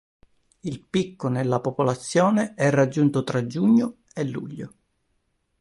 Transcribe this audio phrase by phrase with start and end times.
[0.61, 4.73] Il picco nella popolazione è raggiunto tra giugno e luglio.